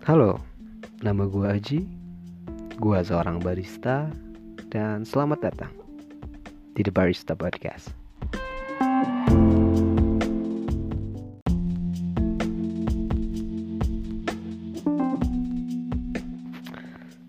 [0.00, 0.40] Halo,
[1.04, 1.84] nama gue Aji.
[2.80, 4.08] Gue seorang barista
[4.72, 5.68] Dan selamat datang
[6.72, 7.92] Di The Barista Podcast.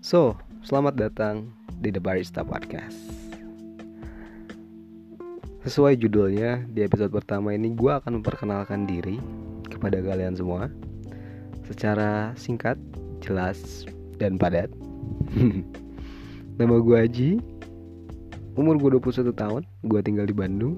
[0.00, 2.96] So, selamat datang di The Barista Podcast.
[5.68, 9.20] Sesuai judulnya, di episode pertama ini gue akan memperkenalkan diri
[9.68, 10.72] kepada kalian semua
[11.66, 12.78] secara singkat,
[13.22, 13.86] jelas,
[14.18, 14.70] dan padat.
[16.58, 17.30] Nama gue Aji,
[18.54, 20.76] umur gue 21 tahun, gue tinggal di Bandung,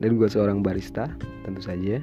[0.00, 1.10] dan gue seorang barista,
[1.44, 2.00] tentu saja.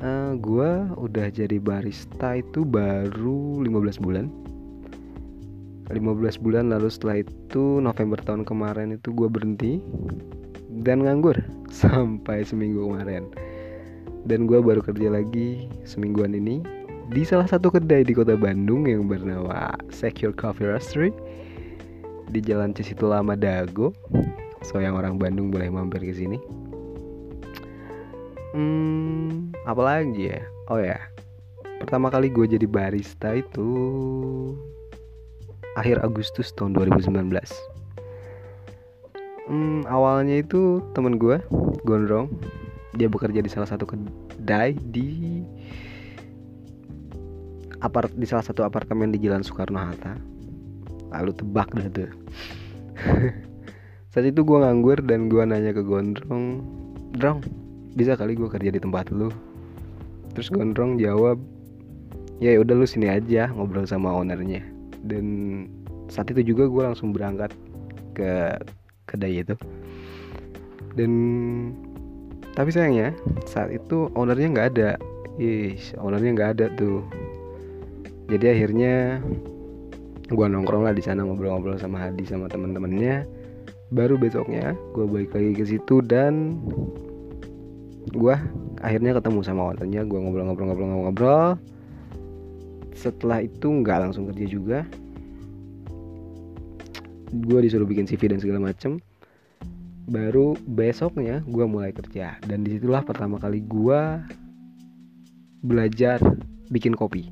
[0.00, 4.32] Uh, eh, gue udah jadi barista itu baru 15 bulan
[5.90, 9.82] 15 bulan lalu setelah itu November tahun kemarin itu gue berhenti
[10.86, 11.34] dan nganggur
[11.82, 13.26] sampai seminggu kemarin
[14.28, 16.60] dan gue baru kerja lagi semingguan ini
[17.10, 21.10] di salah satu kedai di kota Bandung yang bernama Secure Coffee Roastery
[22.30, 23.90] di Jalan Cisitu Lama Dago.
[24.62, 26.38] So yang orang Bandung boleh mampir ke sini.
[28.54, 30.42] Hmm, apa lagi ya?
[30.70, 30.98] Oh ya,
[31.82, 33.70] pertama kali gue jadi barista itu
[35.74, 37.30] akhir Agustus tahun 2019.
[39.50, 41.42] Hmm, awalnya itu temen gue,
[41.82, 42.30] Gondrong,
[42.94, 45.42] dia bekerja di salah satu kedai di
[47.80, 50.14] apart di salah satu apartemen di Jalan Soekarno Hatta
[51.10, 52.10] lalu tebak dah tuh.
[54.10, 56.62] Saat itu gue nganggur dan gue nanya ke Gondrong
[57.14, 57.42] Drong
[57.94, 59.30] bisa kali gue kerja di tempat lu?
[60.34, 61.38] Terus Gondrong jawab
[62.38, 64.62] ya udah lu sini aja ngobrol sama ownernya.
[65.02, 65.26] Dan
[66.06, 67.50] saat itu juga gue langsung berangkat
[68.14, 68.54] ke
[69.10, 69.54] kedai itu.
[70.94, 71.10] Dan
[72.60, 73.16] tapi sayangnya
[73.48, 74.90] saat itu ownernya nggak ada.
[75.40, 77.00] Ih, ownernya nggak ada tuh.
[78.28, 79.16] Jadi akhirnya
[80.28, 83.24] gue nongkrong lah di sana ngobrol-ngobrol sama Hadi sama teman-temannya
[83.96, 86.60] baru besoknya gue balik lagi ke situ dan
[88.12, 88.36] gue
[88.84, 90.04] akhirnya ketemu sama ownernya.
[90.04, 91.56] Gue ngobrol-ngobrol-ngobrol-ngobrol
[92.92, 94.78] setelah itu nggak langsung kerja juga.
[97.32, 99.00] Gue disuruh bikin CV dan segala macem
[100.08, 102.40] baru besoknya gue mulai kerja.
[102.44, 104.00] Dan di situlah pertama kali gue
[105.60, 106.22] belajar
[106.72, 107.28] bikin kopi.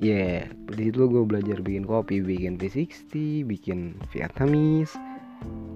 [0.00, 0.40] Ya yeah,
[0.72, 4.96] di situ gue belajar bikin kopi bikin V60 bikin Vietnamese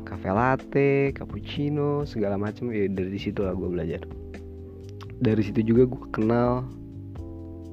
[0.08, 2.72] cafe latte cappuccino segala macam.
[2.72, 4.00] Ya dari situ lah gue belajar.
[5.20, 6.64] Dari situ juga gue kenal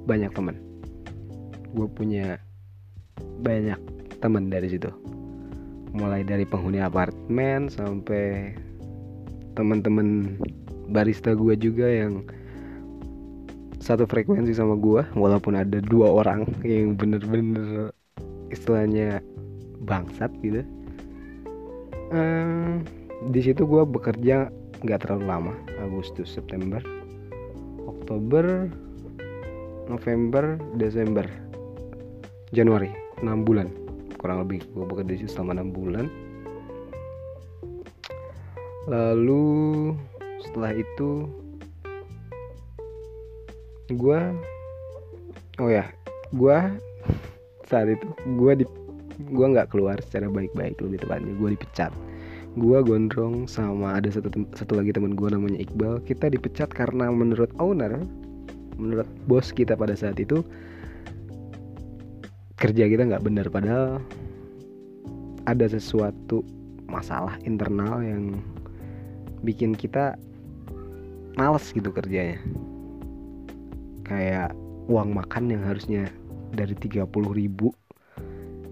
[0.03, 0.59] banyak teman.
[1.71, 2.35] Gue punya
[3.41, 3.79] banyak
[4.19, 4.91] teman dari situ
[5.91, 8.55] mulai dari penghuni apartemen sampai
[9.55, 10.39] teman-teman
[10.91, 12.23] barista gue juga yang
[13.81, 17.91] satu frekuensi sama gue walaupun ada dua orang yang bener-bener
[18.53, 19.19] istilahnya
[19.83, 20.61] bangsat gitu.
[22.13, 22.85] Ehm,
[23.33, 26.81] di situ gue bekerja nggak terlalu lama Agustus September
[27.85, 28.69] Oktober
[29.87, 31.25] November Desember
[32.51, 32.89] Januari
[33.21, 33.80] 6 bulan
[34.21, 36.05] kurang lebih gue bekerja di situ selama enam bulan.
[38.85, 39.97] Lalu
[40.45, 41.25] setelah itu
[43.91, 44.19] gue
[45.59, 45.89] oh ya
[46.31, 46.57] gue
[47.69, 48.65] saat itu gue di
[49.21, 51.91] gue nggak keluar secara baik-baik lebih tepatnya gue dipecat.
[52.53, 56.03] Gue gondrong sama ada satu satu lagi teman gue namanya Iqbal.
[56.05, 57.97] Kita dipecat karena menurut owner
[58.77, 60.45] menurut bos kita pada saat itu
[62.61, 63.97] kerja kita nggak benar padahal
[65.49, 66.45] ada sesuatu
[66.85, 68.37] masalah internal yang
[69.41, 70.13] bikin kita
[71.33, 72.37] males gitu kerjanya.
[74.05, 74.53] Kayak
[74.85, 76.05] uang makan yang harusnya
[76.53, 77.73] dari 30 ribu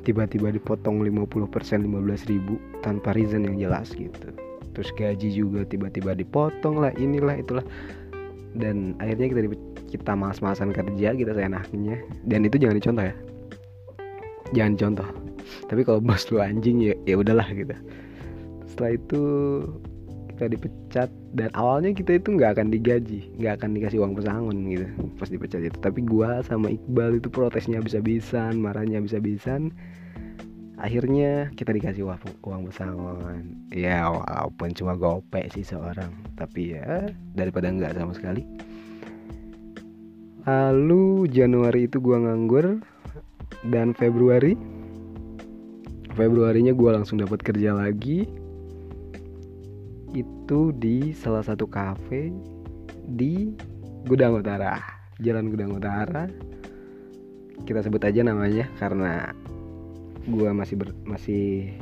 [0.05, 4.29] tiba-tiba dipotong 50% 15 ribu tanpa reason yang jelas gitu.
[4.77, 7.65] Terus gaji juga tiba-tiba dipotong lah inilah itulah.
[8.53, 9.41] Dan akhirnya kita
[9.89, 11.97] kita malas-malasan kerja kita seenaknya.
[12.29, 13.15] Dan itu jangan dicontoh ya
[14.55, 15.09] jangan contoh
[15.69, 17.73] tapi kalau bos lu anjing ya ya udahlah gitu.
[18.69, 19.21] Setelah itu
[20.35, 24.87] kita dipecat dan awalnya kita itu nggak akan digaji nggak akan dikasih uang pesangon gitu
[25.19, 25.77] pas dipecat itu.
[25.77, 29.73] Tapi gua sama Iqbal itu protesnya bisa-bisan marahnya bisa-bisan
[30.79, 33.67] akhirnya kita dikasih uang, uang pesangon.
[33.75, 38.47] Ya walaupun cuma gopek sih seorang tapi ya daripada nggak sama sekali.
[40.47, 42.79] Lalu Januari itu gua nganggur
[43.67, 44.55] dan Februari.
[46.15, 48.27] Februarinya gue langsung dapat kerja lagi.
[50.11, 52.33] Itu di salah satu cafe
[53.15, 53.53] di
[54.07, 54.79] Gudang Utara.
[55.19, 56.27] Jalan Gudang Utara.
[57.63, 59.35] Kita sebut aja namanya karena
[60.25, 61.75] gue masih ber, masih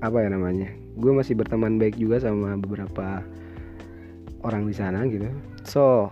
[0.00, 0.70] apa ya namanya?
[0.96, 3.22] Gue masih berteman baik juga sama beberapa
[4.40, 5.28] orang di sana gitu.
[5.66, 6.08] So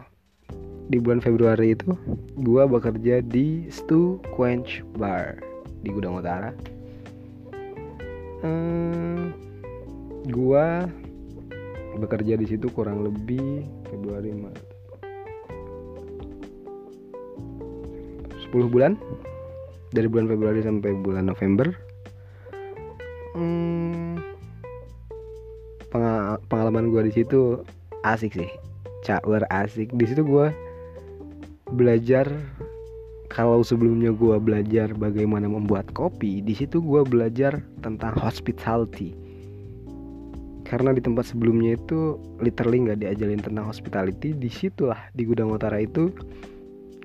[0.88, 1.93] di bulan Februari itu
[2.40, 5.37] gue bekerja di Stu Quench Bar
[5.85, 6.50] di Gudang Utara.
[8.40, 9.37] Hmm,
[10.32, 10.67] gue
[12.00, 14.67] bekerja di situ kurang lebih Februari Maret.
[18.49, 18.96] 10 bulan
[19.93, 21.69] dari bulan Februari sampai bulan November.
[23.37, 24.17] Hmm,
[26.49, 27.61] pengalaman gue di situ
[28.08, 28.49] asik sih
[29.05, 29.93] cawer asik.
[29.93, 30.49] Di situ gue
[31.73, 32.29] belajar
[33.29, 39.12] kalau sebelumnya gue belajar bagaimana membuat kopi di situ gue belajar tentang hospitality.
[40.65, 45.81] Karena di tempat sebelumnya itu literally nggak diajarin tentang hospitality di situlah di gudang utara
[45.81, 46.12] itu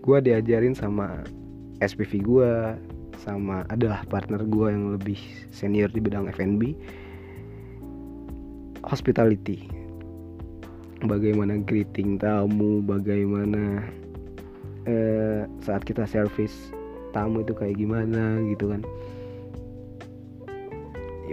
[0.04, 1.24] gue diajarin sama
[1.80, 2.52] SPV gue
[3.24, 5.20] sama adalah partner gue yang lebih
[5.52, 6.76] senior di bidang F&B
[8.84, 9.68] hospitality.
[11.04, 13.84] Bagaimana greeting tamu bagaimana
[14.88, 16.72] eh, saat kita service
[17.14, 18.82] tamu itu kayak gimana gitu kan.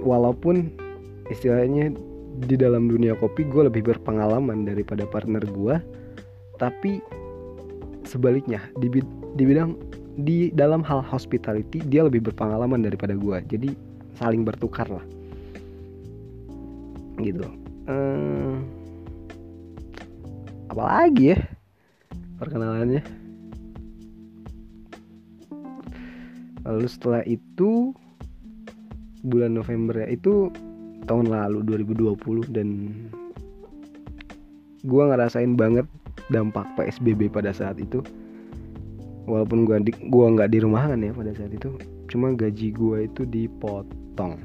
[0.01, 0.71] Walaupun
[1.29, 1.93] istilahnya
[2.41, 5.77] di dalam dunia kopi gue lebih berpengalaman daripada partner gue
[6.57, 7.03] tapi
[8.07, 8.89] sebaliknya di,
[9.37, 9.77] bidang
[10.21, 13.69] di dalam hal hospitality dia lebih berpengalaman daripada gue jadi
[14.21, 15.05] saling bertukar lah.
[17.21, 17.45] Gitu.
[17.89, 18.65] Hmm,
[20.73, 21.39] apalagi ya
[22.41, 23.03] perkenalannya
[26.65, 27.95] lalu setelah itu
[29.25, 30.49] bulan November ya itu
[31.05, 32.69] tahun lalu 2020 dan
[34.81, 35.85] gue ngerasain banget
[36.33, 38.01] dampak PSBB pada saat itu.
[39.29, 41.77] Walaupun gue di gua nggak di rumahan ya pada saat itu
[42.11, 44.41] cuma gaji gue itu dipotong.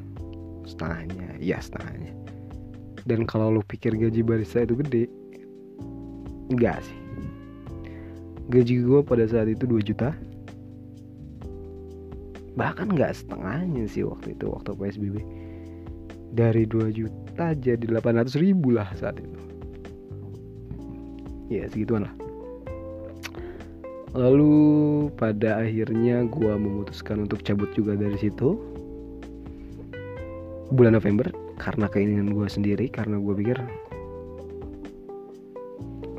[0.67, 2.11] Setengahnya ya setengahnya.
[3.05, 5.05] Dan kalau lu pikir gaji barista itu gede
[6.53, 6.99] enggak sih.
[8.49, 10.13] Gaji gue pada saat itu 2 juta
[12.55, 15.15] bahkan nggak setengahnya sih waktu itu waktu PSBB
[16.35, 19.39] dari 2 juta jadi 800 ribu lah saat itu.
[21.47, 22.15] Ya segituan lah.
[24.15, 24.55] Lalu
[25.19, 28.55] pada akhirnya gue memutuskan untuk cabut juga dari situ.
[30.71, 31.27] Bulan November
[31.59, 33.59] karena keinginan gue sendiri karena gue pikir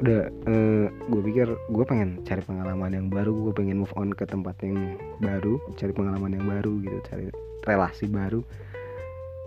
[0.06, 4.14] udah uh, eh, gue pikir gue pengen cari pengalaman yang baru gue pengen move on
[4.14, 7.26] ke tempat yang baru cari pengalaman yang baru gitu cari
[7.66, 8.46] relasi baru.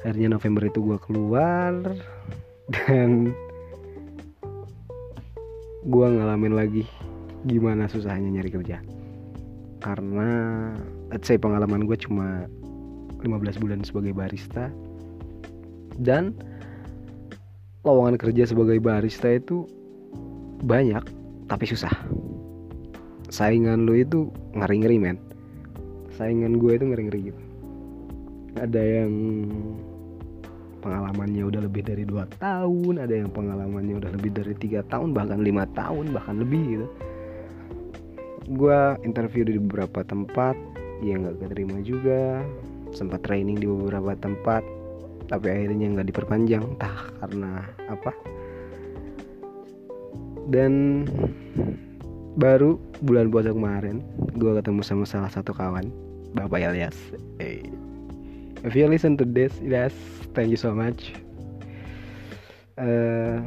[0.03, 1.79] Akhirnya November itu gue keluar
[2.75, 3.31] dan
[5.87, 6.83] gue ngalamin lagi
[7.47, 8.83] gimana susahnya nyari kerja.
[9.79, 10.27] Karena
[11.07, 12.51] let's say pengalaman gue cuma
[13.23, 14.67] 15 bulan sebagai barista
[16.03, 16.35] dan
[17.87, 19.78] lowongan kerja sebagai barista itu
[20.63, 21.03] banyak
[21.49, 21.91] tapi susah.
[23.29, 25.17] Saingan lu itu ngeri-ngeri men.
[26.17, 27.41] Saingan gue itu ngeri-ngeri gitu.
[28.57, 29.13] Ada yang
[30.79, 35.43] pengalamannya udah lebih dari dua tahun ada yang pengalamannya udah lebih dari tiga tahun bahkan
[35.43, 36.87] lima tahun bahkan lebih gitu.
[38.57, 40.57] Gue interview di beberapa tempat
[41.05, 42.41] yang nggak keterima juga.
[42.89, 44.65] Sempat training di beberapa tempat
[45.29, 46.65] tapi akhirnya nggak diperpanjang.
[46.65, 48.09] Entah karena apa
[50.49, 51.05] dan
[52.37, 54.01] baru bulan puasa kemarin
[54.37, 55.93] gue ketemu sama salah satu kawan
[56.33, 56.95] Bapak Ilyas
[57.41, 57.65] hey.
[58.65, 59.93] if you listen to this Ilyas
[60.33, 61.13] thank you so much.
[62.79, 63.37] Uh, eh,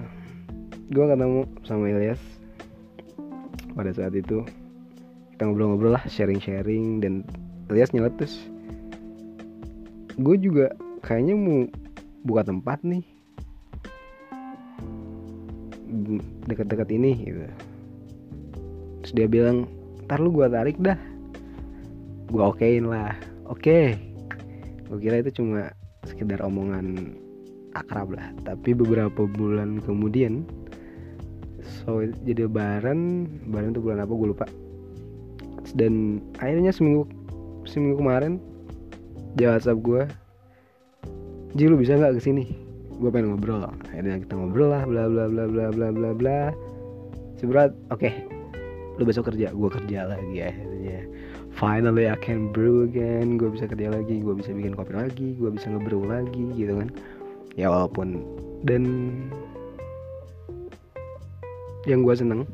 [0.92, 2.20] gue ketemu sama Ilyas
[3.72, 4.44] pada saat itu.
[5.32, 7.24] Kita ngobrol-ngobrol lah sharing-sharing dan
[7.72, 8.36] Elias nyeletus.
[10.20, 11.64] Gue juga kayaknya mau
[12.28, 13.02] buka tempat nih
[16.48, 17.44] dekat-dekat ini gitu.
[19.02, 19.70] Terus dia bilang
[20.08, 20.98] ntar lu gue tarik dah.
[22.32, 23.14] Gue okein lah.
[23.48, 23.60] Oke.
[23.62, 23.86] Okay.
[24.92, 25.72] gue kira itu cuma
[26.04, 27.16] sekedar omongan
[27.72, 28.28] akrab lah.
[28.44, 30.44] Tapi beberapa bulan kemudian
[31.62, 34.12] so jadi lebaran lebaran itu bulan apa?
[34.12, 34.46] Gue lupa.
[35.72, 37.08] Dan akhirnya seminggu
[37.64, 38.42] seminggu kemarin
[39.38, 40.02] di WhatsApp gue
[41.52, 42.44] Ji lu bisa nggak ke sini
[43.02, 43.66] gue pengen ngobrol.
[43.90, 46.40] Akhirnya kita ngobrol lah bla bla bla bla bla bla bla.
[47.34, 48.06] Seberat oke.
[48.06, 48.14] Okay.
[49.00, 51.08] lu besok kerja gue kerja lagi akhirnya.
[51.58, 53.34] Finally I can brew again.
[53.34, 56.88] Gue bisa kerja lagi gue bisa bikin kopi lagi gue bisa ngebrew lagi gitu kan.
[57.58, 58.22] Ya walaupun
[58.62, 58.84] dan
[61.90, 62.46] yang gue seneng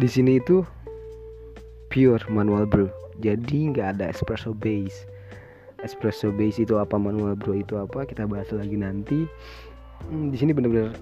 [0.00, 0.64] di sini itu
[1.92, 2.88] pure manual brew.
[3.20, 5.06] Jadi nggak ada espresso base
[5.84, 9.28] espresso base itu apa manual brew itu apa kita bahas lagi nanti.
[10.08, 10.96] Hmm, di sini bener-bener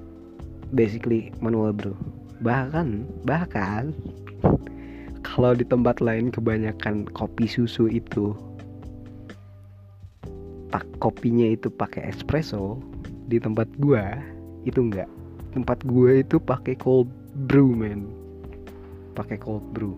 [0.74, 1.94] basically manual brew.
[2.42, 3.94] Bahkan bahkan
[5.28, 8.34] kalau di tempat lain kebanyakan kopi susu itu
[10.74, 12.82] pak kopinya itu pakai espresso
[13.30, 14.18] di tempat gua
[14.66, 15.08] itu enggak.
[15.54, 17.06] Tempat gua itu pakai cold
[17.46, 18.10] brew man
[19.14, 19.94] pakai cold brew.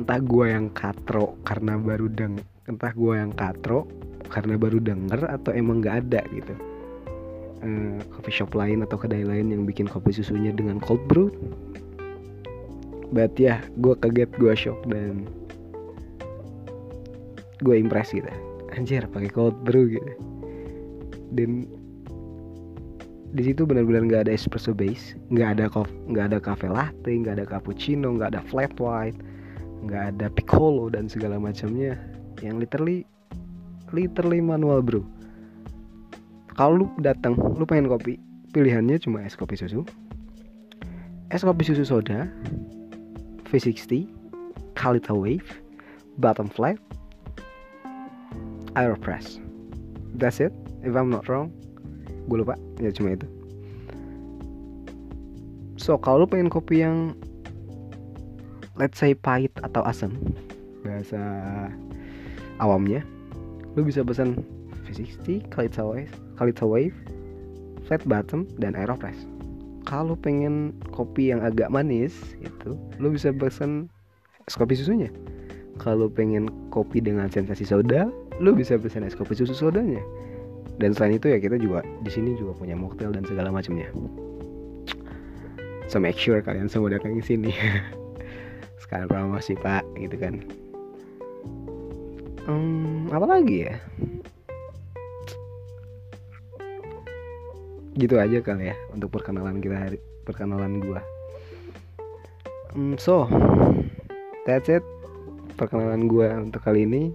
[0.00, 2.40] Entah gua yang katro karena baru deng
[2.70, 3.90] entah gua yang katro
[4.30, 6.54] karena baru denger atau emang nggak ada gitu.
[7.60, 11.28] Uh, coffee shop lain atau kedai lain yang bikin kopi susunya dengan cold brew.
[13.10, 15.26] But ya yeah, gue kaget gue shock dan
[17.60, 18.30] gue impress gitu.
[18.72, 20.12] Anjir pakai cold brew gitu.
[21.34, 21.66] Dan
[23.30, 25.70] di situ benar-benar nggak ada espresso base nggak ada
[26.10, 29.14] nggak ada cafe latte nggak ada cappuccino nggak ada flat white
[29.86, 31.94] nggak ada piccolo dan segala macamnya
[32.40, 33.04] yang literally
[33.92, 35.04] literally manual bro.
[36.56, 38.20] Kalau lu datang lu pengen kopi
[38.52, 39.86] pilihannya cuma es kopi susu.
[41.30, 42.26] Es kopi susu soda
[43.48, 44.10] V60
[44.74, 45.46] Kalita Wave
[46.18, 46.76] bottom flat
[48.74, 49.38] Aeropress.
[50.14, 50.52] That's it.
[50.82, 51.54] If I'm not wrong
[52.30, 52.54] gue lupa.
[52.78, 53.26] Ya cuma itu.
[55.80, 57.18] So kalau lu pengen kopi yang
[58.78, 60.14] let's say pahit atau asam
[60.86, 61.20] bahasa
[62.60, 63.02] awamnya.
[63.74, 64.44] Lu bisa pesan
[64.86, 66.94] V60 Kalita Wave Kalita Wave
[67.86, 69.16] flat bottom dan aeropress.
[69.88, 73.88] Kalau pengen kopi yang agak manis itu lu bisa pesan
[74.46, 75.08] es kopi susunya.
[75.80, 80.02] Kalau pengen kopi dengan sensasi soda lu bisa pesan es kopi susu sodanya.
[80.80, 83.88] Dan selain itu ya kita juga di sini juga punya mocktail dan segala macamnya.
[85.90, 87.50] So make sure kalian semua datang ke sini.
[88.82, 90.40] Sekarang promosi pak gitu kan
[92.50, 93.74] hmm, apa lagi ya?
[97.94, 101.00] Gitu aja kali ya untuk perkenalan kita hari perkenalan gua.
[102.74, 103.26] Hmm, so
[104.46, 104.82] that's it
[105.54, 107.14] perkenalan gua untuk kali ini.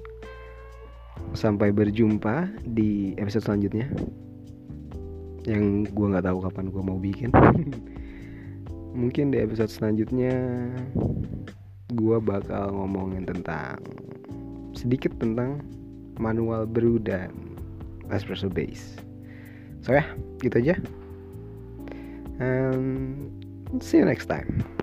[1.36, 3.88] Sampai berjumpa di episode selanjutnya.
[5.46, 7.30] Yang gue nggak tahu kapan gue mau bikin.
[9.00, 10.32] Mungkin di episode selanjutnya
[11.92, 13.80] gue bakal ngomongin tentang
[14.76, 15.64] sedikit tentang
[16.20, 17.32] manual brew dan
[18.12, 19.00] espresso base.
[19.82, 20.06] So ya
[20.44, 20.76] gitu aja.
[22.38, 23.32] And
[23.80, 24.75] see you next time